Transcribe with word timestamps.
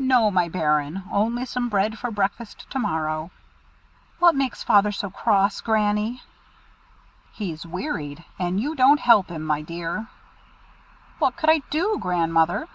"No, 0.00 0.32
my 0.32 0.48
bairn, 0.48 1.04
only 1.12 1.44
some 1.44 1.68
bread 1.68 1.96
for 1.96 2.10
breakfast 2.10 2.68
to 2.70 2.78
morrow." 2.80 3.30
"What 4.18 4.34
makes 4.34 4.64
Father 4.64 4.90
so 4.90 5.10
cross, 5.10 5.60
Granny?" 5.60 6.20
"He's 7.30 7.64
wearied, 7.64 8.24
and 8.36 8.60
you 8.60 8.74
don't 8.74 8.98
help 8.98 9.28
him, 9.30 9.44
my 9.44 9.62
dear." 9.62 10.08
"What 11.20 11.36
could 11.36 11.50
I 11.50 11.60
do, 11.70 11.98
Grandmother?" 12.00 12.66